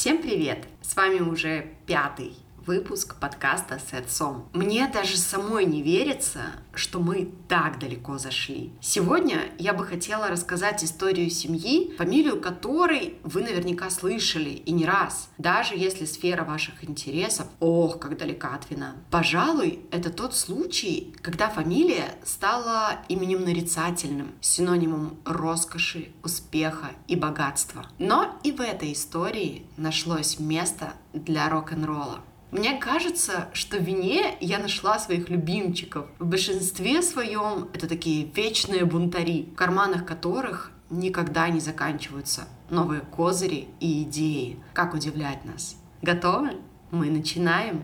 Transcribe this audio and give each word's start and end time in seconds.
Всем 0.00 0.22
привет! 0.22 0.68
С 0.80 0.94
вами 0.94 1.18
уже 1.18 1.72
пятый 1.84 2.36
выпуск 2.68 3.14
подкаста 3.14 3.78
с 3.78 3.94
отцом. 3.94 4.46
Мне 4.52 4.86
даже 4.92 5.16
самой 5.16 5.64
не 5.64 5.80
верится, 5.80 6.42
что 6.74 7.00
мы 7.00 7.32
так 7.48 7.78
далеко 7.78 8.18
зашли. 8.18 8.74
Сегодня 8.82 9.40
я 9.58 9.72
бы 9.72 9.86
хотела 9.86 10.28
рассказать 10.28 10.84
историю 10.84 11.30
семьи, 11.30 11.94
фамилию 11.96 12.38
которой 12.38 13.14
вы 13.22 13.40
наверняка 13.40 13.88
слышали 13.88 14.50
и 14.50 14.70
не 14.72 14.84
раз, 14.84 15.30
даже 15.38 15.76
если 15.76 16.04
сфера 16.04 16.44
ваших 16.44 16.84
интересов, 16.84 17.46
ох, 17.58 17.98
как 17.98 18.18
далека 18.18 18.54
от 18.54 18.68
вина. 18.68 18.96
Пожалуй, 19.10 19.80
это 19.90 20.10
тот 20.10 20.36
случай, 20.36 21.14
когда 21.22 21.48
фамилия 21.48 22.16
стала 22.22 22.98
именем 23.08 23.44
нарицательным, 23.44 24.34
синонимом 24.42 25.16
роскоши, 25.24 26.10
успеха 26.22 26.90
и 27.06 27.16
богатства. 27.16 27.86
Но 27.98 28.38
и 28.42 28.52
в 28.52 28.60
этой 28.60 28.92
истории 28.92 29.64
нашлось 29.78 30.38
место 30.38 30.92
для 31.14 31.48
рок-н-ролла. 31.48 32.20
Мне 32.50 32.78
кажется, 32.78 33.48
что 33.52 33.76
в 33.76 33.82
вине 33.82 34.36
я 34.40 34.58
нашла 34.58 34.98
своих 34.98 35.28
любимчиков. 35.28 36.06
В 36.18 36.24
большинстве 36.24 37.02
своем 37.02 37.68
это 37.74 37.86
такие 37.86 38.24
вечные 38.24 38.86
бунтари, 38.86 39.50
в 39.52 39.54
карманах 39.54 40.06
которых 40.06 40.72
никогда 40.88 41.48
не 41.50 41.60
заканчиваются 41.60 42.48
новые 42.70 43.02
козыри 43.02 43.68
и 43.80 44.02
идеи. 44.04 44.58
Как 44.72 44.94
удивлять 44.94 45.44
нас. 45.44 45.76
Готовы? 46.00 46.52
Мы 46.90 47.10
начинаем. 47.10 47.82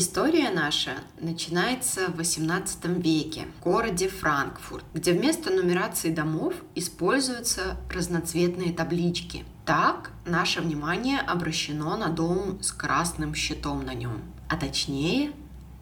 История 0.00 0.50
наша 0.50 0.92
начинается 1.18 2.06
в 2.06 2.20
XVIII 2.20 3.02
веке 3.02 3.48
в 3.58 3.64
городе 3.64 4.06
Франкфурт, 4.08 4.84
где 4.94 5.12
вместо 5.12 5.50
нумерации 5.50 6.14
домов 6.14 6.54
используются 6.76 7.76
разноцветные 7.92 8.72
таблички. 8.72 9.44
Так 9.66 10.12
наше 10.24 10.60
внимание 10.60 11.18
обращено 11.18 11.96
на 11.96 12.10
дом 12.10 12.62
с 12.62 12.70
красным 12.70 13.34
щитом 13.34 13.84
на 13.84 13.92
нем, 13.92 14.22
а 14.48 14.56
точнее 14.56 15.32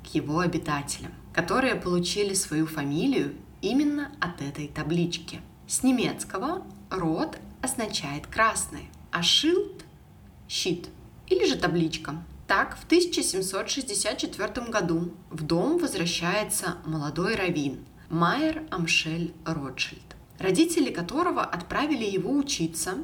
к 0.03 0.15
его 0.15 0.41
обитателям, 0.41 1.13
которые 1.35 1.75
получили 1.75 2.33
свою 2.33 2.67
фамилию 2.67 3.35
именно 3.61 4.13
от 4.19 4.41
этой 4.41 4.69
таблички. 4.69 5.43
С 5.69 5.83
немецкого 5.83 6.63
род 6.89 7.37
означает 7.61 8.27
красный, 8.27 8.89
а 9.11 9.23
шилд– 9.23 9.85
щит 10.49 10.89
или 11.27 11.45
же 11.45 11.57
табличка– 11.57 12.15
так, 12.47 12.77
в 12.77 12.85
1764 12.85 14.67
году 14.69 15.13
в 15.31 15.43
дом 15.43 15.79
возвращается 15.79 16.77
молодой 16.87 17.35
раввин 17.35 17.85
Майер 18.09 18.63
Амшель 18.71 19.35
Ротшильд, 19.45 20.17
родители 20.39 20.93
которого 20.93 21.43
отправили 21.43 22.05
его 22.05 22.33
учиться, 22.33 22.99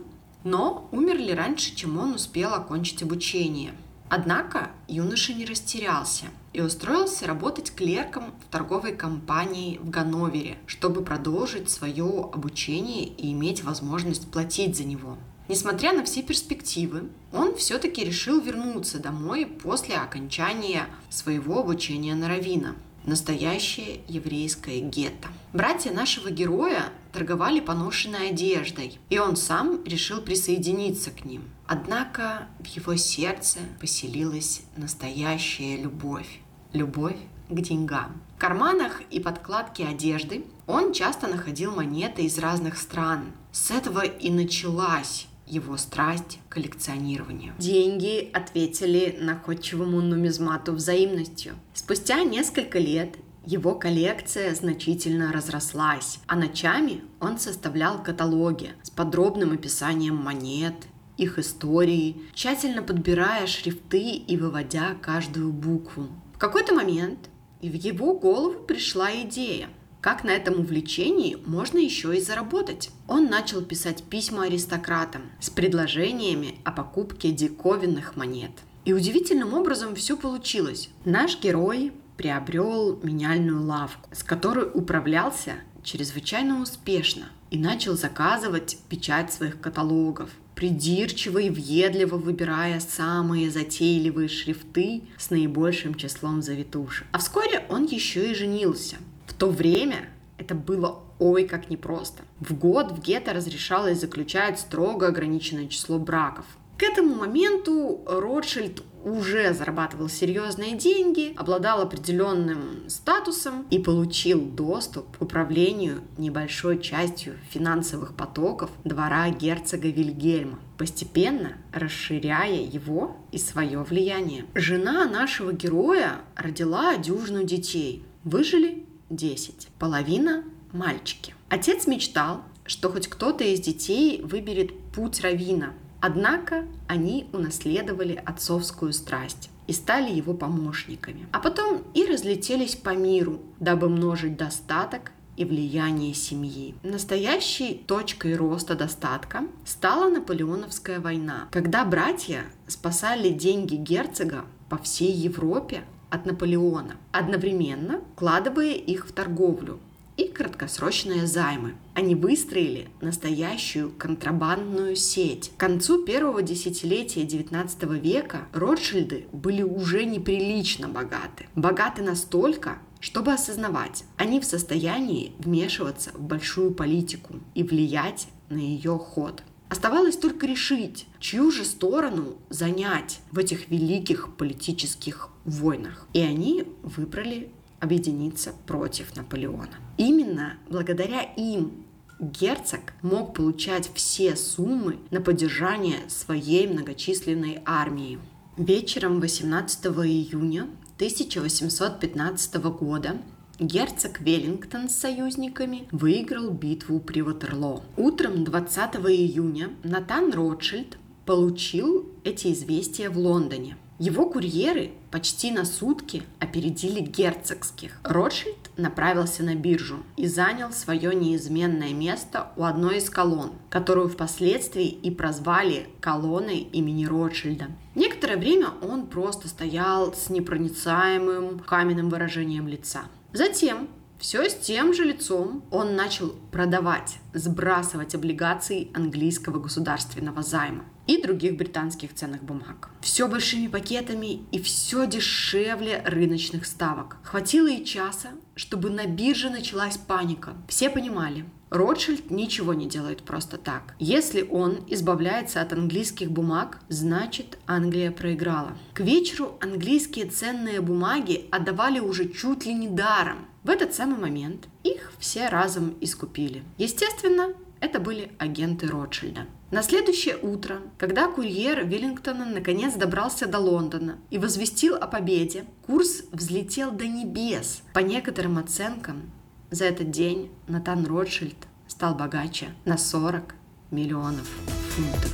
но 0.44 0.88
умерли 0.92 1.32
раньше, 1.32 1.74
чем 1.74 1.98
он 1.98 2.14
успел 2.14 2.54
окончить 2.54 3.02
обучение. 3.02 3.74
Однако 4.08 4.70
юноша 4.88 5.32
не 5.32 5.44
растерялся 5.44 6.26
и 6.52 6.60
устроился 6.60 7.26
работать 7.26 7.74
клерком 7.74 8.34
в 8.46 8.52
торговой 8.52 8.94
компании 8.94 9.78
в 9.78 9.90
Ганновере, 9.90 10.58
чтобы 10.66 11.02
продолжить 11.02 11.70
свое 11.70 12.30
обучение 12.32 13.06
и 13.06 13.32
иметь 13.32 13.64
возможность 13.64 14.30
платить 14.30 14.76
за 14.76 14.84
него– 14.84 15.16
Несмотря 15.52 15.92
на 15.92 16.02
все 16.02 16.22
перспективы, 16.22 17.10
он 17.30 17.54
все-таки 17.56 18.02
решил 18.02 18.40
вернуться 18.40 18.98
домой 18.98 19.44
после 19.44 19.96
окончания 19.96 20.86
своего 21.10 21.60
обучения 21.60 22.14
на 22.14 22.26
Равина. 22.26 22.74
Настоящее 23.04 24.00
еврейское 24.08 24.80
гетто. 24.80 25.28
Братья 25.52 25.92
нашего 25.92 26.30
героя 26.30 26.84
торговали 27.12 27.60
поношенной 27.60 28.30
одеждой, 28.30 28.98
и 29.10 29.18
он 29.18 29.36
сам 29.36 29.84
решил 29.84 30.22
присоединиться 30.22 31.10
к 31.10 31.26
ним. 31.26 31.42
Однако 31.66 32.48
в 32.58 32.66
его 32.68 32.96
сердце 32.96 33.58
поселилась 33.78 34.62
настоящая 34.78 35.76
любовь. 35.76 36.40
Любовь 36.72 37.18
к 37.50 37.60
деньгам. 37.60 38.22
В 38.36 38.40
карманах 38.40 39.02
и 39.10 39.20
подкладке 39.20 39.84
одежды 39.84 40.46
он 40.66 40.94
часто 40.94 41.26
находил 41.26 41.76
монеты 41.76 42.22
из 42.22 42.38
разных 42.38 42.78
стран. 42.78 43.32
С 43.52 43.70
этого 43.70 44.00
и 44.00 44.30
началась 44.30 45.26
его 45.46 45.76
страсть 45.76 46.38
к 46.48 46.54
коллекционированию. 46.54 47.54
Деньги 47.58 48.30
ответили 48.32 49.18
находчивому 49.20 50.00
нумизмату 50.00 50.72
взаимностью. 50.72 51.54
Спустя 51.74 52.22
несколько 52.22 52.78
лет 52.78 53.16
его 53.44 53.74
коллекция 53.74 54.54
значительно 54.54 55.32
разрослась, 55.32 56.20
а 56.26 56.36
ночами 56.36 57.02
он 57.20 57.38
составлял 57.38 58.02
каталоги 58.02 58.70
с 58.82 58.90
подробным 58.90 59.52
описанием 59.52 60.16
монет, 60.16 60.74
их 61.16 61.38
истории, 61.38 62.22
тщательно 62.34 62.82
подбирая 62.82 63.46
шрифты 63.46 64.12
и 64.12 64.36
выводя 64.36 64.94
каждую 65.02 65.52
букву. 65.52 66.08
В 66.34 66.38
какой-то 66.38 66.74
момент 66.74 67.30
в 67.60 67.74
его 67.74 68.14
голову 68.14 68.60
пришла 68.64 69.12
идея– 69.22 69.68
как 70.02 70.24
на 70.24 70.30
этом 70.30 70.58
увлечении 70.58 71.38
можно 71.46 71.78
еще 71.78 72.16
и 72.16 72.20
заработать? 72.20 72.90
Он 73.06 73.26
начал 73.26 73.62
писать 73.62 74.02
письма 74.02 74.46
аристократам 74.46 75.22
с 75.38 75.48
предложениями 75.48 76.56
о 76.64 76.72
покупке 76.72 77.30
диковинных 77.30 78.16
монет. 78.16 78.50
И 78.84 78.92
удивительным 78.92 79.54
образом 79.54 79.94
все 79.94 80.16
получилось. 80.16 80.88
Наш 81.04 81.38
герой 81.38 81.92
приобрел 82.16 82.98
меняльную 83.04 83.62
лавку, 83.62 84.10
с 84.12 84.24
которой 84.24 84.68
управлялся 84.74 85.52
чрезвычайно 85.84 86.60
успешно 86.60 87.26
и 87.52 87.58
начал 87.58 87.96
заказывать 87.96 88.78
печать 88.88 89.32
своих 89.32 89.60
каталогов, 89.60 90.30
придирчиво 90.56 91.38
и 91.38 91.48
въедливо 91.48 92.16
выбирая 92.16 92.80
самые 92.80 93.52
затейливые 93.52 94.28
шрифты 94.28 95.04
с 95.16 95.30
наибольшим 95.30 95.94
числом 95.94 96.42
завитушек. 96.42 97.06
А 97.12 97.18
вскоре 97.18 97.64
он 97.68 97.84
еще 97.84 98.32
и 98.32 98.34
женился– 98.34 98.96
то 99.42 99.48
время 99.48 100.08
это 100.38 100.54
было 100.54 101.00
ой 101.18 101.48
как 101.48 101.68
непросто. 101.68 102.22
В 102.38 102.56
год 102.56 102.92
в 102.92 103.00
гетто 103.00 103.32
разрешалось 103.32 103.98
заключать 103.98 104.60
строго 104.60 105.08
ограниченное 105.08 105.66
число 105.66 105.98
браков. 105.98 106.44
К 106.78 106.84
этому 106.84 107.16
моменту 107.16 108.04
Ротшильд 108.06 108.84
уже 109.02 109.52
зарабатывал 109.52 110.08
серьезные 110.08 110.76
деньги, 110.76 111.34
обладал 111.36 111.80
определенным 111.80 112.88
статусом 112.88 113.66
и 113.68 113.80
получил 113.80 114.40
доступ 114.40 115.16
к 115.18 115.22
управлению 115.22 116.02
небольшой 116.18 116.80
частью 116.80 117.34
финансовых 117.50 118.14
потоков 118.14 118.70
двора 118.84 119.28
герцога 119.30 119.88
Вильгельма, 119.88 120.60
постепенно 120.78 121.54
расширяя 121.72 122.62
его 122.62 123.16
и 123.32 123.38
свое 123.38 123.82
влияние. 123.82 124.44
Жена 124.54 125.04
нашего 125.04 125.52
героя 125.52 126.20
родила 126.36 126.96
дюжину 126.96 127.42
детей. 127.42 128.04
Выжили 128.22 128.86
10. 129.12 129.68
Половина– 129.78 130.44
мальчики. 130.72 131.34
Отец 131.48 131.86
мечтал, 131.86 132.42
что 132.64 132.90
хоть 132.90 133.08
кто-то 133.08 133.44
из 133.44 133.60
детей 133.60 134.22
выберет 134.22 134.72
путь 134.94 135.20
равина. 135.20 135.74
Однако 136.00 136.66
они 136.88 137.28
унаследовали 137.32 138.20
отцовскую 138.24 138.92
страсть 138.92 139.50
и 139.66 139.72
стали 139.72 140.10
его 140.10 140.34
помощниками. 140.34 141.28
А 141.30 141.38
потом 141.38 141.82
и 141.94 142.04
разлетелись 142.06 142.74
по 142.74 142.96
миру, 142.96 143.40
дабы 143.60 143.88
множить 143.88 144.36
достаток 144.36 145.12
и 145.36 145.44
влияние 145.44 146.14
семьи. 146.14 146.74
Настоящей 146.82 147.74
точкой 147.86 148.36
роста 148.36 148.74
достатка 148.74 149.44
стала 149.64 150.08
Наполеоновская 150.10 151.00
война, 151.00 151.48
когда 151.50 151.84
братья 151.84 152.44
спасали 152.66 153.30
деньги 153.30 153.76
герцога 153.76 154.44
по 154.68 154.78
всей 154.78 155.12
Европе 155.12 155.84
от 156.12 156.26
Наполеона, 156.26 156.96
одновременно 157.10 158.02
вкладывая 158.12 158.74
их 158.74 159.06
в 159.08 159.12
торговлю 159.12 159.80
и 160.18 160.28
краткосрочные 160.28 161.26
займы. 161.26 161.74
Они 161.94 162.14
выстроили 162.14 162.88
настоящую 163.00 163.90
контрабандную 163.90 164.94
сеть. 164.94 165.52
К 165.56 165.60
концу 165.60 166.04
первого 166.04 166.42
десятилетия 166.42 167.22
XIX 167.22 167.98
века 167.98 168.42
Ротшильды 168.52 169.26
были 169.32 169.62
уже 169.62 170.04
неприлично 170.04 170.86
богаты. 170.86 171.46
Богаты 171.54 172.02
настолько, 172.02 172.76
чтобы 173.00 173.32
осознавать, 173.32 174.04
они 174.18 174.38
в 174.38 174.44
состоянии 174.44 175.32
вмешиваться 175.38 176.10
в 176.12 176.20
большую 176.20 176.72
политику 176.72 177.36
и 177.54 177.62
влиять 177.62 178.28
на 178.50 178.58
ее 178.58 178.98
ход. 178.98 179.42
Оставалось 179.72 180.18
только 180.18 180.46
решить, 180.46 181.06
чью 181.18 181.50
же 181.50 181.64
сторону 181.64 182.36
занять 182.50 183.20
в 183.30 183.38
этих 183.38 183.70
великих 183.70 184.36
политических 184.36 185.30
войнах. 185.46 186.06
И 186.12 186.20
они 186.20 186.64
выбрали 186.82 187.50
объединиться 187.80 188.52
против 188.66 189.16
Наполеона. 189.16 189.72
Именно 189.96 190.58
благодаря 190.68 191.22
им 191.22 191.86
герцог 192.20 192.80
мог 193.00 193.32
получать 193.32 193.90
все 193.94 194.36
суммы 194.36 194.98
на 195.10 195.22
поддержание 195.22 196.00
своей 196.08 196.66
многочисленной 196.66 197.62
армии. 197.64 198.18
Вечером 198.58 199.20
18 199.20 199.86
июня 199.86 200.68
1815 200.96 202.56
года 202.56 203.22
герцог 203.62 204.20
Веллингтон 204.20 204.88
с 204.88 204.94
союзниками 204.94 205.88
выиграл 205.90 206.50
битву 206.50 207.00
при 207.00 207.22
Ватерлоо. 207.22 207.82
Утром 207.96 208.44
20 208.44 208.96
июня 208.96 209.70
Натан 209.82 210.32
Ротшильд 210.32 210.98
получил 211.24 212.10
эти 212.24 212.52
известия 212.52 213.10
в 213.10 213.18
Лондоне. 213.18 213.76
Его 213.98 214.28
курьеры 214.28 214.90
почти 215.12 215.52
на 215.52 215.64
сутки 215.64 216.24
опередили 216.40 217.00
герцогских. 217.00 218.00
Ротшильд 218.02 218.56
направился 218.76 219.44
на 219.44 219.54
биржу 219.54 219.98
и 220.16 220.26
занял 220.26 220.72
свое 220.72 221.14
неизменное 221.14 221.92
место 221.92 222.48
у 222.56 222.64
одной 222.64 222.98
из 222.98 223.08
колонн, 223.08 223.52
которую 223.70 224.08
впоследствии 224.08 224.88
и 224.88 225.10
прозвали 225.12 225.86
колонной 226.00 226.58
имени 226.58 227.04
Ротшильда. 227.04 227.66
Некоторое 227.94 228.38
время 228.38 228.70
он 228.82 229.06
просто 229.06 229.46
стоял 229.46 230.12
с 230.12 230.30
непроницаемым 230.30 231.60
каменным 231.60 232.08
выражением 232.08 232.66
лица. 232.66 233.02
Затем 233.32 233.88
все 234.18 234.48
с 234.48 234.54
тем 234.54 234.94
же 234.94 235.04
лицом 235.04 235.64
он 235.70 235.96
начал 235.96 236.30
продавать, 236.52 237.18
сбрасывать 237.34 238.14
облигации 238.14 238.88
английского 238.94 239.58
государственного 239.58 240.42
займа 240.42 240.84
и 241.08 241.20
других 241.20 241.56
британских 241.56 242.14
ценных 242.14 242.44
бумаг. 242.44 242.90
Все 243.00 243.26
большими 243.26 243.66
пакетами 243.66 244.44
и 244.52 244.62
все 244.62 245.06
дешевле 245.06 246.02
рыночных 246.06 246.66
ставок. 246.66 247.16
Хватило 247.24 247.68
и 247.68 247.84
часа, 247.84 248.28
чтобы 248.54 248.90
на 248.90 249.06
бирже 249.06 249.50
началась 249.50 249.96
паника. 249.96 250.52
Все 250.68 250.88
понимали, 250.88 251.44
Ротшильд 251.72 252.30
ничего 252.30 252.74
не 252.74 252.84
делает 252.86 253.22
просто 253.22 253.56
так. 253.56 253.94
Если 253.98 254.42
он 254.42 254.80
избавляется 254.88 255.62
от 255.62 255.72
английских 255.72 256.30
бумаг, 256.30 256.78
значит 256.90 257.58
Англия 257.66 258.10
проиграла. 258.10 258.76
К 258.92 259.00
вечеру 259.00 259.56
английские 259.58 260.26
ценные 260.26 260.82
бумаги 260.82 261.46
отдавали 261.50 261.98
уже 261.98 262.28
чуть 262.28 262.66
ли 262.66 262.74
не 262.74 262.88
даром. 262.88 263.46
В 263.64 263.70
этот 263.70 263.94
самый 263.94 264.18
момент 264.18 264.68
их 264.84 265.12
все 265.18 265.48
разом 265.48 265.94
искупили. 266.02 266.62
Естественно, 266.76 267.54
это 267.80 268.00
были 268.00 268.32
агенты 268.38 268.86
Ротшильда. 268.86 269.46
На 269.70 269.82
следующее 269.82 270.36
утро, 270.36 270.82
когда 270.98 271.26
курьер 271.26 271.86
Веллингтона 271.86 272.44
наконец 272.44 272.92
добрался 272.94 273.46
до 273.46 273.58
Лондона 273.58 274.18
и 274.28 274.36
возвестил 274.36 274.96
о 274.96 275.06
победе, 275.06 275.64
курс 275.86 276.24
взлетел 276.32 276.90
до 276.90 277.06
небес. 277.06 277.80
По 277.94 278.00
некоторым 278.00 278.58
оценкам, 278.58 279.32
за 279.72 279.86
этот 279.86 280.10
день 280.10 280.50
Натан 280.68 281.06
Ротшильд 281.06 281.56
стал 281.88 282.14
богаче 282.14 282.68
на 282.84 282.98
40 282.98 283.54
миллионов 283.90 284.46
фунтов. 284.90 285.32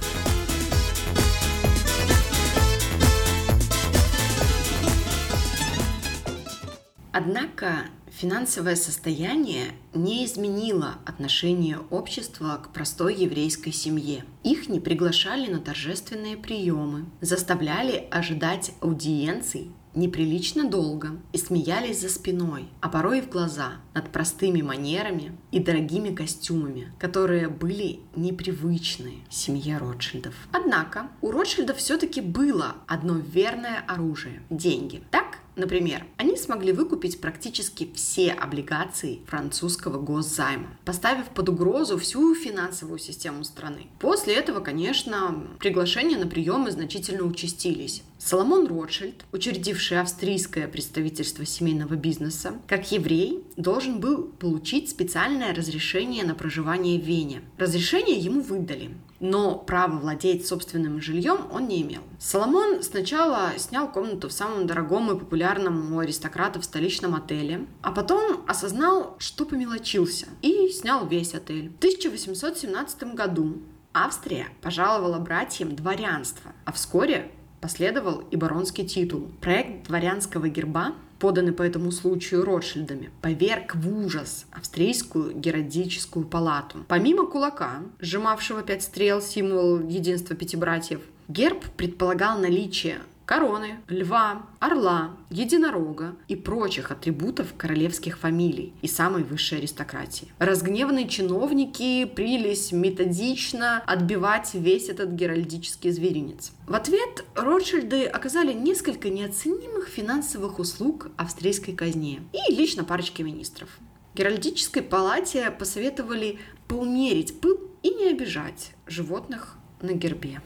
Однако 7.10 7.86
финансовое 8.12 8.76
состояние 8.76 9.72
не 9.92 10.24
изменило 10.24 10.98
отношение 11.04 11.80
общества 11.90 12.60
к 12.62 12.72
простой 12.72 13.16
еврейской 13.16 13.72
семье. 13.72 14.24
Их 14.44 14.68
не 14.68 14.78
приглашали 14.78 15.50
на 15.50 15.58
торжественные 15.58 16.36
приемы, 16.36 17.06
заставляли 17.20 18.06
ожидать 18.12 18.70
аудиенций 18.80 19.72
неприлично 19.98 20.68
долго 20.68 21.10
и 21.32 21.38
смеялись 21.38 22.00
за 22.00 22.08
спиной, 22.08 22.68
а 22.80 22.88
порой 22.88 23.18
и 23.18 23.22
в 23.22 23.28
глаза 23.28 23.72
над 23.94 24.10
простыми 24.10 24.62
манерами 24.62 25.36
и 25.50 25.58
дорогими 25.58 26.14
костюмами, 26.14 26.92
которые 26.98 27.48
были 27.48 28.00
непривычны 28.14 29.24
семье 29.28 29.78
Ротшильдов. 29.78 30.34
Однако 30.52 31.08
у 31.20 31.30
Ротшильдов 31.30 31.78
все-таки 31.78 32.20
было 32.20 32.76
одно 32.86 33.14
верное 33.16 33.84
оружие– 33.86 34.42
деньги. 34.50 35.02
Так, 35.10 35.38
Например, 35.58 36.06
они 36.18 36.36
смогли 36.36 36.72
выкупить 36.72 37.20
практически 37.20 37.90
все 37.92 38.30
облигации 38.30 39.18
французского 39.26 40.00
госзайма, 40.00 40.68
поставив 40.84 41.26
под 41.30 41.48
угрозу 41.48 41.98
всю 41.98 42.32
финансовую 42.36 43.00
систему 43.00 43.42
страны. 43.42 43.88
После 43.98 44.34
этого, 44.34 44.60
конечно, 44.60 45.48
приглашения 45.58 46.16
на 46.16 46.28
приемы 46.28 46.70
значительно 46.70 47.24
участились. 47.24 48.04
Соломон 48.18 48.68
Ротшильд, 48.68 49.24
учредивший 49.32 50.00
австрийское 50.00 50.68
представительство 50.68 51.44
семейного 51.44 51.94
бизнеса, 51.94 52.54
как 52.68 52.92
еврей, 52.92 53.42
должен 53.56 53.98
был 53.98 54.24
получить 54.24 54.90
специальное 54.90 55.52
разрешение 55.52 56.24
на 56.24 56.36
проживание 56.36 57.00
в 57.00 57.04
Вене. 57.04 57.42
Разрешение 57.58 58.16
ему 58.16 58.42
выдали, 58.42 58.90
но 59.20 59.56
право 59.56 59.98
владеть 59.98 60.46
собственным 60.46 61.00
жильем 61.00 61.38
он 61.52 61.68
не 61.68 61.82
имел. 61.82 62.02
Соломон 62.18 62.82
сначала 62.82 63.52
снял 63.56 63.90
комнату 63.90 64.28
в 64.28 64.32
самом 64.32 64.66
дорогом 64.66 65.10
и 65.10 65.18
популярном 65.18 65.94
у 65.94 65.98
аристократов 65.98 66.64
столичном 66.64 67.14
отеле, 67.14 67.66
а 67.82 67.92
потом 67.92 68.44
осознал, 68.46 69.16
что 69.18 69.44
помелочился, 69.44 70.26
и 70.42 70.68
снял 70.68 71.06
весь 71.06 71.34
отель. 71.34 71.70
В 71.70 71.78
1817 71.78 73.14
году 73.14 73.58
Австрия 73.92 74.48
пожаловала 74.62 75.18
братьям 75.18 75.74
дворянство, 75.74 76.52
а 76.64 76.72
вскоре 76.72 77.32
последовал 77.60 78.22
и 78.30 78.36
баронский 78.36 78.86
титул. 78.86 79.28
Проект 79.40 79.88
дворянского 79.88 80.48
герба, 80.48 80.94
поданный 81.18 81.52
по 81.52 81.62
этому 81.62 81.90
случаю 81.92 82.44
Ротшильдами, 82.44 83.10
поверг 83.22 83.74
в 83.74 84.04
ужас 84.04 84.46
австрийскую 84.52 85.34
геральдическую 85.34 86.26
палату. 86.26 86.84
Помимо 86.88 87.26
кулака, 87.26 87.82
сжимавшего 88.00 88.62
пять 88.62 88.82
стрел, 88.82 89.20
символ 89.20 89.80
единства 89.80 90.36
пяти 90.36 90.56
братьев, 90.56 91.00
герб 91.28 91.64
предполагал 91.76 92.38
наличие 92.38 92.98
короны, 93.28 93.80
льва, 93.88 94.46
орла, 94.58 95.14
единорога 95.28 96.16
и 96.28 96.34
прочих 96.34 96.90
атрибутов 96.90 97.48
королевских 97.58 98.18
фамилий 98.18 98.72
и 98.80 98.88
самой 98.88 99.22
высшей 99.22 99.58
аристократии. 99.58 100.28
Разгневанные 100.38 101.06
чиновники 101.06 102.06
принялись 102.06 102.72
методично 102.72 103.82
отбивать 103.86 104.54
весь 104.54 104.88
этот 104.88 105.10
геральдический 105.10 105.90
зверинец. 105.90 106.52
В 106.66 106.74
ответ 106.74 107.26
Ротшильды 107.34 108.06
оказали 108.06 108.54
несколько 108.54 109.10
неоценимых 109.10 109.88
финансовых 109.88 110.58
услуг 110.58 111.10
австрийской 111.18 111.74
казне 111.74 112.22
и 112.32 112.54
лично 112.54 112.82
парочке 112.82 113.22
министров. 113.24 113.68
Геральдической 114.14 114.82
палате 114.82 115.50
посоветовали 115.50 116.38
поумерить 116.66 117.38
пыл 117.42 117.60
и 117.82 117.90
не 117.90 118.08
обижать 118.08 118.70
животных 118.86 119.58
на 119.82 119.92
гербе. 119.92 120.40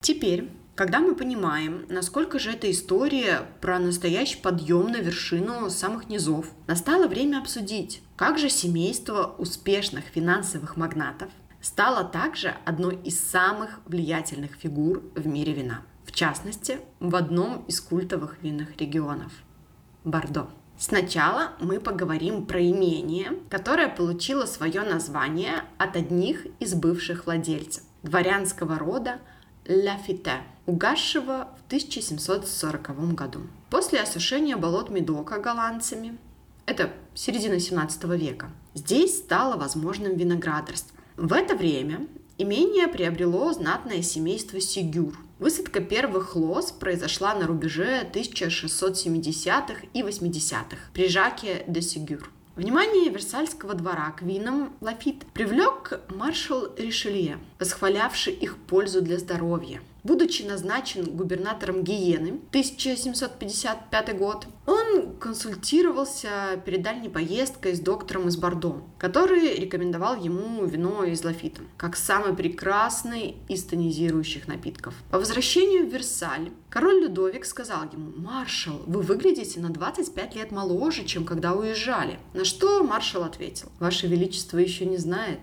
Теперь 0.00 0.48
когда 0.82 0.98
мы 0.98 1.14
понимаем, 1.14 1.86
насколько 1.88 2.40
же 2.40 2.50
эта 2.50 2.68
история 2.68 3.42
про 3.60 3.78
настоящий 3.78 4.36
подъем 4.36 4.88
на 4.88 4.96
вершину 4.96 5.70
самых 5.70 6.08
низов, 6.08 6.46
настало 6.66 7.06
время 7.06 7.38
обсудить, 7.38 8.02
как 8.16 8.36
же 8.36 8.50
семейство 8.50 9.32
успешных 9.38 10.06
финансовых 10.06 10.76
магнатов 10.76 11.30
стало 11.60 12.02
также 12.02 12.56
одной 12.64 12.96
из 12.96 13.20
самых 13.20 13.78
влиятельных 13.86 14.56
фигур 14.56 15.04
в 15.14 15.24
мире 15.24 15.52
вина. 15.52 15.82
В 16.04 16.10
частности, 16.10 16.80
в 16.98 17.14
одном 17.14 17.64
из 17.68 17.80
культовых 17.80 18.42
винных 18.42 18.76
регионов– 18.76 19.30
Бордо. 20.02 20.48
Сначала 20.76 21.52
мы 21.60 21.78
поговорим 21.78 22.44
про 22.44 22.60
имение, 22.60 23.34
которое 23.50 23.86
получило 23.86 24.46
свое 24.46 24.80
название 24.82 25.62
от 25.78 25.94
одних 25.94 26.44
из 26.58 26.74
бывших 26.74 27.26
владельцев– 27.26 27.84
дворянского 28.02 28.80
рода 28.80 29.20
Лафите– 29.68 30.42
угасшего 30.66 31.48
в 31.58 31.66
1740 31.66 33.14
году. 33.14 33.40
После 33.70 34.00
осушения 34.00 34.56
болот 34.56 34.90
Медока 34.90 35.38
голландцами, 35.38 36.18
это 36.66 36.92
середина 37.14 37.58
17 37.58 38.04
века, 38.04 38.50
здесь 38.74 39.18
стало 39.18 39.56
возможным 39.56 40.16
виноградарство. 40.16 40.96
В 41.16 41.32
это 41.32 41.56
время 41.56 42.06
имение 42.38 42.88
приобрело 42.88 43.52
знатное 43.52 44.02
семейство 44.02 44.60
Сигюр. 44.60 45.18
Высадка 45.38 45.80
первых 45.80 46.36
лоз 46.36 46.70
произошла 46.70 47.34
на 47.34 47.46
рубеже 47.46 48.08
1670-х 48.12 49.86
и 49.92 50.02
80-х 50.02 50.76
при 50.92 51.08
Жаке 51.08 51.64
де 51.66 51.82
Сигюр. 51.82 52.30
Внимание 52.54 53.08
Версальского 53.08 53.72
двора 53.72 54.10
к 54.10 54.20
винам 54.20 54.74
Лафит 54.82 55.24
привлек 55.32 56.00
маршал 56.10 56.68
Ришелье, 56.76 57.38
восхвалявший 57.58 58.34
их 58.34 58.58
пользу 58.58 59.00
для 59.00 59.18
здоровья– 59.18 59.80
Будучи 60.04 60.42
назначен 60.42 61.04
губернатором 61.04 61.84
Гиены 61.84 62.40
1755 62.48 64.18
год, 64.18 64.46
он 64.66 65.16
консультировался 65.16 66.60
перед 66.64 66.82
дальней 66.82 67.08
поездкой 67.08 67.76
с 67.76 67.80
доктором 67.80 68.26
из 68.26 68.36
Бордо, 68.36 68.82
который 68.98 69.54
рекомендовал 69.54 70.16
ему 70.16 70.64
вино 70.64 71.04
из 71.04 71.22
лафита, 71.22 71.62
как 71.76 71.96
самый 71.96 72.34
прекрасный 72.34 73.36
из 73.48 73.62
тонизирующих 73.62 74.48
напитков. 74.48 74.94
По 75.10 75.18
возвращению 75.18 75.88
в 75.88 75.92
Версаль 75.92 76.50
король 76.68 77.02
Людовик 77.02 77.44
сказал 77.44 77.84
ему, 77.92 78.12
«Маршал, 78.16 78.82
вы 78.86 79.02
выглядите 79.02 79.60
на 79.60 79.70
25 79.70 80.34
лет 80.34 80.50
моложе, 80.50 81.04
чем 81.04 81.24
когда 81.24 81.52
уезжали». 81.52 82.18
На 82.34 82.44
что 82.44 82.82
маршал 82.82 83.22
ответил, 83.22 83.68
«Ваше 83.78 84.08
Величество 84.08 84.58
еще 84.58 84.84
не 84.84 84.96
знает, 84.96 85.38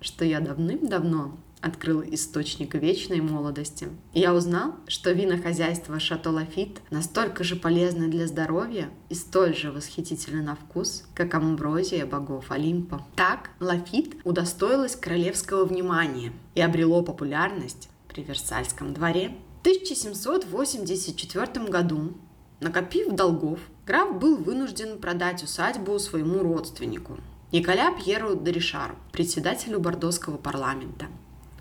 что 0.00 0.24
я 0.24 0.40
давным-давно 0.40 1.36
открыл 1.60 2.02
источник 2.02 2.74
вечной 2.74 3.20
молодости. 3.20 3.88
Я 4.12 4.34
узнал, 4.34 4.76
что 4.86 5.12
винохозяйство 5.12 5.98
Шато 5.98 6.30
Лафит 6.30 6.80
настолько 6.90 7.44
же 7.44 7.56
полезно 7.56 8.08
для 8.08 8.26
здоровья 8.26 8.90
и 9.08 9.14
столь 9.14 9.54
же 9.54 9.72
восхитительно 9.72 10.42
на 10.42 10.54
вкус, 10.54 11.04
как 11.14 11.34
амброзия 11.34 12.06
богов 12.06 12.50
Олимпа. 12.50 13.04
Так 13.16 13.50
Лафит 13.60 14.16
удостоилась 14.24 14.96
королевского 14.96 15.64
внимания 15.64 16.32
и 16.54 16.60
обрело 16.60 17.02
популярность 17.02 17.88
при 18.08 18.22
Версальском 18.22 18.94
дворе. 18.94 19.32
В 19.58 19.60
1784 19.60 21.66
году, 21.66 22.14
накопив 22.60 23.14
долгов, 23.14 23.58
граф 23.86 24.18
был 24.18 24.36
вынужден 24.36 24.98
продать 24.98 25.42
усадьбу 25.42 25.98
своему 25.98 26.40
родственнику, 26.40 27.18
Николя 27.50 27.92
Пьеру 27.92 28.34
Доришару, 28.34 28.96
председателю 29.10 29.80
Бордоского 29.80 30.36
парламента. 30.36 31.06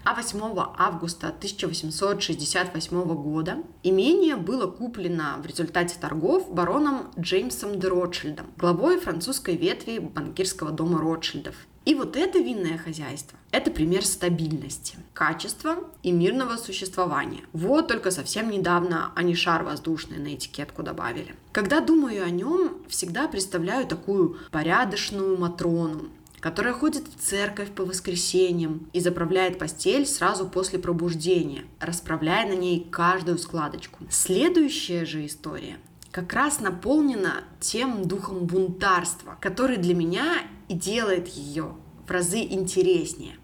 А 0.09 0.13
8 0.13 0.39
августа 0.77 1.27
1868 1.27 3.03
года 3.15 3.57
имение 3.83 4.37
было 4.37 4.65
куплено 4.65 5.35
в 5.43 5.45
результате 5.45 5.99
торгов 5.99 6.49
бароном 6.49 7.11
Джеймсом 7.19 7.77
де 7.77 7.89
Ротшильдом, 7.89 8.45
главой 8.55 9.01
французской 9.01 9.57
ветви 9.57 9.99
банкирского 9.99 10.71
дома 10.71 11.01
Ротшильдов. 11.01 11.55
И 11.83 11.93
вот 11.93 12.15
это 12.15 12.39
винное 12.39 12.77
хозяйство– 12.77 13.37
это 13.51 13.69
пример 13.69 14.05
стабильности, 14.05 14.95
качества 15.13 15.75
и 16.03 16.11
мирного 16.13 16.55
существования. 16.55 17.43
Вот 17.51 17.89
только 17.89 18.11
совсем 18.11 18.49
недавно 18.49 19.11
они 19.13 19.35
шар 19.35 19.63
воздушный 19.63 20.19
на 20.19 20.35
этикетку 20.35 20.83
добавили. 20.83 21.35
Когда 21.51 21.81
думаю 21.81 22.23
о 22.23 22.29
нем, 22.29 22.77
всегда 22.87 23.27
представляю 23.27 23.85
такую 23.85 24.37
порядочную 24.51 25.37
Матрону, 25.37 26.05
которая 26.39 26.73
ходит 26.73 27.07
в 27.07 27.19
церковь 27.19 27.71
по 27.71 27.83
воскресеньям 27.83 28.89
и 28.93 28.99
заправляет 28.99 29.59
постель 29.59 30.05
сразу 30.05 30.47
после 30.47 30.79
пробуждения, 30.79 31.65
расправляя 31.79 32.47
на 32.47 32.55
ней 32.55 32.87
каждую 32.89 33.37
складочку. 33.37 34.05
Следующая 34.09 35.05
же 35.05 35.25
история 35.25 35.77
как 36.17 36.33
раз 36.33 36.61
наполнена 36.61 37.43
тем 37.59 38.07
духом 38.07 38.47
бунтарства, 38.47 39.37
который 39.39 39.77
для 39.77 39.93
меня 39.93 40.37
и 40.67 40.73
делает 40.73 41.27
ее 41.27 41.75
в 42.07 42.09
разы 42.09 42.39
интереснее. 42.39 43.35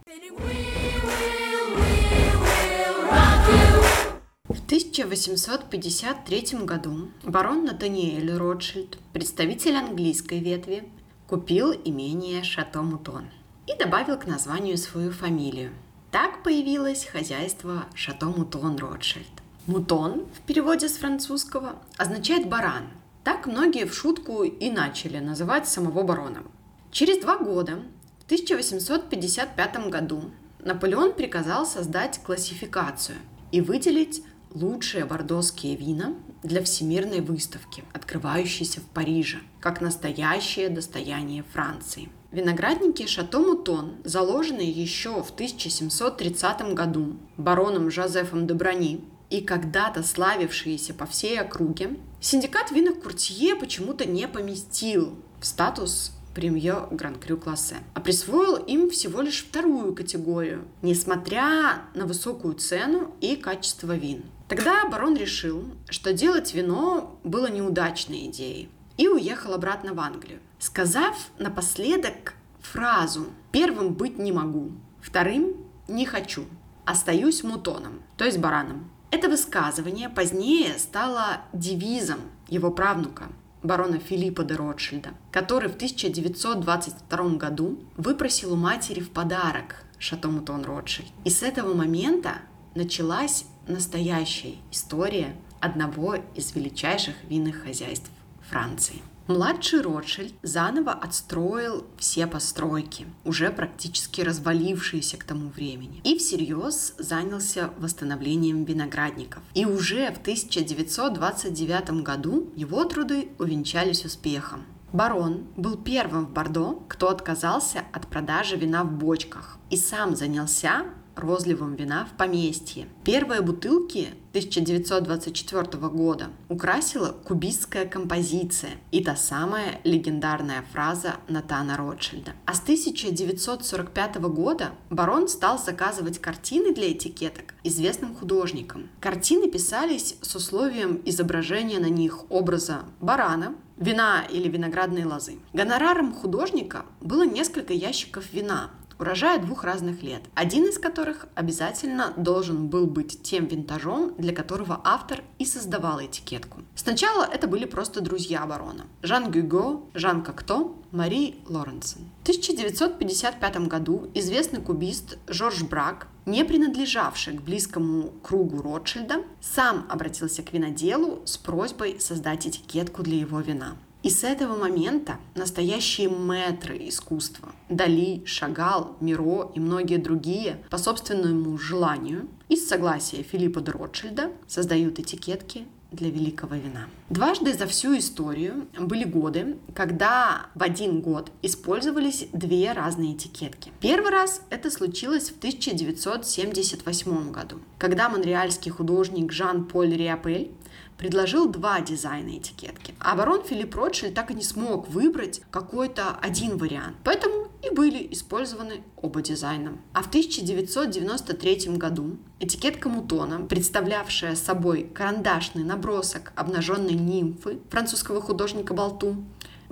В 4.46 4.66
1853 4.66 6.64
году 6.64 7.12
барон 7.24 7.66
Натаниэль 7.66 8.34
Ротшильд, 8.34 8.98
представитель 9.14 9.76
английской 9.76 10.40
ветви, 10.40 10.90
купил 11.28 11.72
имение 11.72 12.44
Шато 12.44 12.82
Мутон 12.82 13.26
и 13.68 13.78
добавил 13.78 14.18
к 14.18 14.28
названию 14.28 14.78
свою 14.78 15.12
фамилию. 15.12 15.72
Так 16.12 16.44
появилось 16.44 17.06
хозяйство 17.06 17.86
Шато 17.96 18.28
Мутон 18.28 18.78
Ротшильд. 18.78 19.28
Мутон 19.66 20.26
в 20.34 20.42
переводе 20.42 20.90
с 20.90 20.98
французского 20.98 21.76
означает 21.98 22.50
баран. 22.50 22.84
Так 23.24 23.48
многие 23.48 23.86
в 23.86 23.94
шутку 23.96 24.44
и 24.44 24.70
начали 24.70 25.20
называть 25.20 25.68
самого 25.68 26.04
барона. 26.04 26.44
Через 26.92 27.20
два 27.20 27.38
года, 27.38 27.80
в 28.20 28.26
1855 28.26 29.90
году, 29.90 30.32
Наполеон 30.60 31.14
приказал 31.14 31.66
создать 31.66 32.22
классификацию 32.24 33.18
и 33.52 33.62
выделить 33.62 34.24
лучшие 34.54 35.06
бордоские 35.06 35.76
вина 35.76 36.14
для 36.44 36.62
всемирной 36.64 37.22
выставки, 37.22 37.84
открывающейся 37.94 38.82
в 38.82 38.84
Париже, 38.84 39.40
как 39.60 39.82
настоящее 39.82 40.70
достояние 40.70 41.44
Франции. 41.54 42.10
Виноградники 42.32 43.06
Шато 43.08 43.40
Мутон, 43.40 43.96
заложенные 44.04 44.70
еще 44.70 45.24
в 45.24 45.32
1730 45.32 46.74
году 46.74 47.16
бароном 47.38 47.90
Жозефом 47.90 48.48
де 48.48 48.54
Брани 48.54 49.04
и 49.30 49.42
когда-то 49.42 50.04
славившиеся 50.04 50.94
по 50.94 51.06
всей 51.06 51.40
округе, 51.40 51.98
синдикат 52.22 52.72
винных 52.72 53.02
куртье 53.02 53.56
почему-то 53.56 54.06
не 54.06 54.28
поместил 54.28 55.16
в 55.40 55.46
статус 55.46 56.12
премье 56.34 56.88
Гран-Крю 56.92 57.38
классе, 57.38 57.78
а 57.94 58.02
присвоил 58.02 58.56
им 58.56 58.90
всего 58.90 59.22
лишь 59.22 59.44
вторую 59.44 59.94
категорию, 59.96 60.66
несмотря 60.82 61.84
на 61.94 62.06
высокую 62.06 62.56
цену 62.56 63.14
и 63.22 63.36
качество 63.36 63.96
вин. 63.96 64.24
Тогда 64.56 64.86
барон 64.88 65.16
решил, 65.16 65.66
что 65.90 66.14
делать 66.14 66.54
вино 66.54 67.20
было 67.24 67.50
неудачной 67.50 68.28
идеей 68.28 68.70
и 68.98 69.08
уехал 69.08 69.56
обратно 69.56 69.96
в 69.96 70.00
Англию, 70.00 70.42
сказав 70.60 71.18
напоследок 71.40 72.36
фразу 72.62 73.26
«первым 73.52 73.96
быть 73.96 74.20
не 74.20 74.32
могу, 74.32 74.72
вторым 75.02 75.56
не 75.88 76.06
хочу, 76.06 76.46
остаюсь 76.86 77.44
мутоном», 77.44 78.04
то 78.16 78.26
есть 78.26 78.38
бараном. 78.38 78.92
Это 79.10 79.28
высказывание 79.28 80.08
позднее 80.08 80.78
стало 80.78 81.42
девизом 81.52 82.20
его 82.48 82.70
правнука– 82.70 83.30
барона 83.64 83.98
Филиппа 83.98 84.44
де 84.44 84.56
Ротшильда, 84.56 85.10
который 85.32 85.70
в 85.70 85.76
1922 85.76 87.30
году 87.38 87.80
выпросил 87.98 88.54
у 88.54 88.56
матери 88.56 89.00
в 89.00 89.10
подарок 89.10 89.84
Шато 89.98 90.28
Мутон 90.28 90.64
Ротшильд. 90.64 91.10
И 91.24 91.30
с 91.30 91.42
этого 91.42 91.74
момента 91.74 92.42
началась 92.76 93.46
настоящая 93.68 94.56
история 94.72 95.36
одного 95.60 96.16
из 96.36 96.54
величайших 96.56 97.16
винных 97.30 97.64
хозяйств 97.64 98.10
Франции. 98.50 99.02
Младший 99.28 99.80
Ротшильд 99.80 100.34
заново 100.44 100.92
отстроил 100.92 101.86
все 101.98 102.28
постройки, 102.28 103.08
уже 103.24 103.52
практически 103.52 104.20
развалившиеся 104.20 105.16
к 105.16 105.24
тому 105.24 105.48
времени, 105.48 106.02
и 106.04 106.18
всерьез 106.18 106.94
занялся 106.98 107.70
восстановлением 107.78 108.66
виноградников. 108.66 109.42
И 109.54 109.66
уже 109.66 110.12
в 110.12 110.18
1929 110.18 112.04
году 112.04 112.52
его 112.58 112.84
труды 112.84 113.30
увенчались 113.40 114.04
успехом. 114.04 114.66
Барон 114.92 115.48
был 115.56 115.78
первым 115.78 116.26
в 116.26 116.32
Бордо, 116.32 116.84
кто 116.90 117.10
отказался 117.10 117.84
от 117.94 118.08
продажи 118.08 118.58
вина 118.58 118.84
в 118.84 118.92
бочках 118.92 119.58
и 119.70 119.78
сам 119.78 120.18
занялся 120.18 120.86
розливом 121.16 121.76
вина 121.76 122.06
в 122.06 122.18
поместье. 122.18 122.88
Первые 123.04 123.42
бутылки 123.42 124.10
1924 124.32 125.88
года 125.90 126.30
украсила 126.50 127.16
кубистская 127.24 127.86
композиция 127.86 128.72
и 128.92 129.04
та 129.04 129.16
самая 129.16 129.80
легендарная 129.84 130.64
фраза 130.72 131.16
Натана 131.28 131.78
Ротшильда. 131.78 132.32
А 132.46 132.54
с 132.54 132.62
1945 132.62 134.16
года 134.16 134.72
барон 134.90 135.28
стал 135.28 135.60
заказывать 135.60 136.20
картины 136.20 136.74
для 136.74 136.92
этикеток 136.92 137.54
известным 137.64 138.16
художникам. 138.16 138.90
Картины 139.00 139.52
писались 139.52 140.16
с 140.22 140.36
условием 140.36 141.02
изображения 141.06 141.80
на 141.80 141.90
них 141.90 142.32
образа 142.32 142.86
барана, 143.02 143.56
вина 143.78 144.24
или 144.30 144.48
виноградной 144.48 145.04
лозы. 145.04 145.40
Гонораром 145.54 146.14
художника 146.14 146.86
было 147.02 147.24
несколько 147.26 147.74
ящиков 147.74 148.32
вина, 148.32 148.72
урожая 149.00 149.40
двух 149.40 149.64
разных 149.64 150.04
лет, 150.04 150.24
один 150.36 150.66
из 150.66 150.80
которых 150.80 151.28
обязательно 151.36 152.14
должен 152.18 152.68
был 152.68 152.88
быть 152.88 153.22
тем 153.24 153.46
винтажом, 153.48 154.14
для 154.18 154.34
которого 154.34 154.82
автор 154.84 155.24
и 155.40 155.46
создавал 155.46 156.00
этикетку. 156.02 156.62
Сначала 156.76 157.24
это 157.24 157.48
были 157.48 157.66
просто 157.66 158.02
друзья 158.02 158.46
барона. 158.46 158.86
Жан 159.02 159.32
Гюго, 159.32 159.82
Жан 159.94 160.24
Кокто, 160.24 160.74
Мари 160.92 161.36
Лоренсон. 161.48 162.04
В 162.20 162.24
1955 162.24 163.68
году 163.68 164.10
известный 164.14 164.62
кубист 164.62 165.18
Жорж 165.28 165.64
Брак, 165.64 166.08
не 166.26 166.46
принадлежавший 166.46 167.34
к 167.38 167.42
близкому 167.42 168.12
кругу 168.22 168.62
Ротшильда, 168.62 169.24
сам 169.42 169.86
обратился 169.90 170.44
к 170.44 170.54
виноделу 170.54 171.22
с 171.26 171.38
просьбой 171.38 172.00
создать 172.00 172.48
этикетку 172.48 173.04
для 173.04 173.18
его 173.18 173.40
вина. 173.40 173.76
И 174.04 174.10
с 174.10 174.26
этого 174.26 174.58
момента 174.58 175.18
настоящие 175.34 176.10
мэтры 176.10 176.78
искусства– 176.90 177.54
Дали, 177.70 178.22
Шагал, 178.26 178.98
Миро 179.00 179.50
и 179.56 179.62
многие 179.62 179.98
другие 179.98 180.62
по 180.70 180.78
собственному 180.78 181.58
желанию 181.58 182.28
и 182.50 182.58
с 182.58 182.68
согласия 182.68 183.24
Филиппа 183.24 183.62
де 183.62 183.72
Ротшильда 183.72 184.32
создают 184.46 185.00
этикетки 185.00 185.66
для 185.94 186.10
великого 186.10 186.56
вина. 186.56 186.88
Дважды 187.10 187.54
за 187.54 187.66
всю 187.66 187.98
историю 187.98 188.68
были 188.78 189.06
годы, 189.06 189.58
когда 189.74 190.48
в 190.56 190.64
один 190.64 191.02
год 191.02 191.32
использовались 191.42 192.28
две 192.34 192.74
разные 192.74 193.16
этикетки. 193.16 193.72
Первый 193.80 194.12
раз 194.12 194.42
это 194.50 194.70
случилось 194.70 195.30
в 195.30 195.38
1978 195.38 197.32
году, 197.32 197.60
когда 197.78 198.10
монреальский 198.10 198.72
художник 198.72 199.32
Жан-Поль 199.32 199.96
Риапель 199.96 200.52
предложил 200.98 201.48
два 201.50 201.82
дизайна 201.82 202.38
этикетки. 202.38 202.94
А 203.00 203.16
барон 203.16 203.44
Филипп 203.44 203.76
Ротшильд 203.76 204.14
так 204.14 204.32
и 204.32 204.34
не 204.34 204.44
смог 204.44 204.90
выбрать 204.90 205.42
какой-то 205.52 206.12
один 206.22 206.58
вариант. 206.58 206.98
Поэтому 207.04 207.48
и 207.64 207.74
были 207.74 208.08
использованы 208.12 208.84
оба 208.98 209.22
дизайна. 209.22 209.78
А 209.94 210.04
в 210.04 210.08
1993 210.08 211.78
году 211.78 212.18
этикетка 212.40 212.90
Мутона, 212.90 213.46
представлявшая 213.46 214.36
собой 214.36 214.90
карандашный 214.94 215.64
набросок 215.64 216.34
обнаженной 216.36 216.94
нимфы 216.94 217.60
французского 217.70 218.22
художника 218.22 218.74
Балту, 218.74 219.16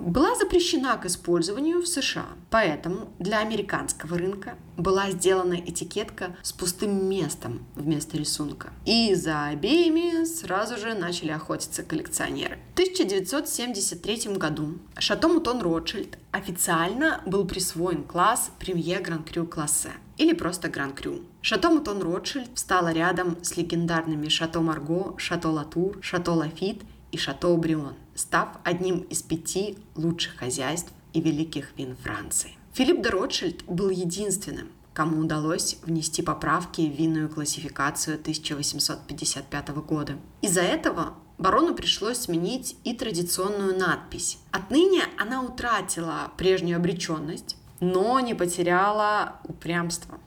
была 0.02 0.34
запрещена 0.34 0.96
к 0.96 1.06
использованию 1.06 1.80
в 1.80 1.86
США. 1.86 2.26
Поэтому 2.50 3.08
для 3.18 3.38
американского 3.38 4.18
рынка 4.18 4.56
была 4.76 5.10
сделана 5.10 5.54
этикетка 5.54 6.36
с 6.42 6.52
пустым 6.52 7.08
местом 7.08 7.64
вместо 7.76 8.16
рисунка. 8.16 8.72
И 8.84 9.14
за 9.14 9.46
обеими 9.46 10.24
сразу 10.24 10.76
же 10.76 10.94
начали 10.94 11.30
охотиться 11.30 11.82
коллекционеры. 11.82 12.58
В 12.70 12.72
1973 12.74 14.34
году 14.36 14.78
Шато 14.98 15.28
Мутон 15.28 15.62
Ротшильд 15.62 16.18
официально 16.32 17.22
был 17.26 17.46
присвоен 17.46 18.02
класс 18.02 18.50
премье 18.58 18.98
Гран-Крю 18.98 19.46
классе 19.46 19.90
или 20.18 20.32
просто 20.32 20.68
Гран-Крю. 20.68 21.22
Шато 21.42 21.70
Мутон 21.70 22.02
Ротшильд 22.02 22.50
встала 22.54 22.92
рядом 22.92 23.38
с 23.42 23.56
легендарными 23.56 24.28
Шато 24.28 24.60
Марго, 24.60 25.14
Шато 25.18 25.48
Латур, 25.48 25.98
Шато 26.00 26.32
Лафит 26.32 26.82
и 27.12 27.18
Шато 27.18 27.54
Брион, 27.56 27.94
став 28.14 28.48
одним 28.64 29.00
из 29.00 29.22
пяти 29.22 29.78
лучших 29.94 30.36
хозяйств 30.36 30.92
и 31.12 31.20
великих 31.20 31.76
вин 31.76 31.96
Франции. 31.96 32.52
Филипп 32.72 33.02
де 33.02 33.10
Ротшильд 33.10 33.64
был 33.64 33.90
единственным, 33.90 34.68
кому 34.92 35.20
удалось 35.20 35.78
внести 35.82 36.22
поправки 36.22 36.82
в 36.82 36.98
винную 36.98 37.28
классификацию 37.28 38.18
1855 38.18 39.68
года. 39.86 40.16
Из-за 40.40 40.62
этого 40.62 41.14
барону 41.38 41.74
пришлось 41.74 42.18
сменить 42.18 42.76
и 42.84 42.94
традиционную 42.94 43.78
надпись. 43.78 44.38
Отныне 44.50 45.02
она 45.18 45.42
утратила 45.42 46.32
прежнюю 46.36 46.76
обреченность, 46.76 47.56
но 47.80 48.20
не 48.20 48.34
потеряла 48.34 49.40
упрямство. 49.44 50.18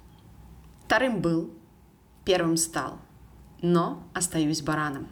Вторым 0.85 1.21
был, 1.21 1.49
первым 2.25 2.57
стал, 2.57 2.99
но 3.61 4.03
остаюсь 4.13 4.61
бараном. 4.61 5.07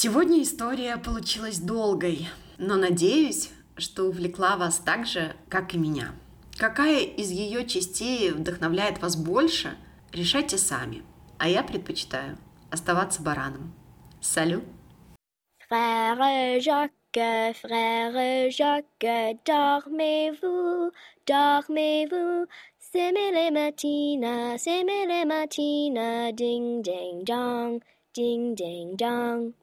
Сегодня 0.00 0.44
история 0.44 0.96
получилась 0.96 1.58
долгой, 1.58 2.28
но 2.56 2.76
надеюсь, 2.76 3.50
что 3.76 4.04
увлекла 4.04 4.56
вас 4.56 4.78
так 4.78 5.06
же, 5.06 5.34
как 5.48 5.74
и 5.74 5.76
меня. 5.76 6.12
Какая 6.56 7.00
из 7.00 7.32
ее 7.32 7.66
частей 7.66 8.30
вдохновляет 8.30 9.02
вас 9.02 9.16
больше, 9.16 9.76
решайте 10.12 10.56
сами. 10.56 11.02
А 11.38 11.48
я 11.48 11.64
предпочитаю 11.64 12.38
оставаться 12.70 13.22
бараном. 13.22 13.74
Салют! 14.20 14.62
Frère 15.68 16.60
Jacques, 16.60 17.56
frère 17.60 18.50
Jacques, 18.52 19.40
dormez-vous, 19.44 20.92
dormez-vous. 21.26 22.46
C'est 22.78 23.10
les 23.10 23.50
matines, 23.50 24.56
c'est 24.58 24.84
les 24.84 25.24
matines, 25.24 26.32
ding 26.36 26.82
ding 26.84 27.24
dong, 27.24 27.82
ding 28.14 28.54
ding 28.54 28.96
dong. 28.96 29.54